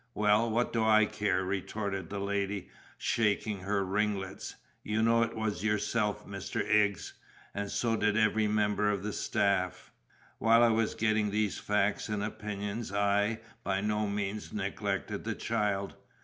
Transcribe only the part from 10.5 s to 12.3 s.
I was getting these facts and